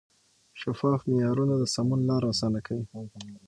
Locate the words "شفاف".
0.61-0.99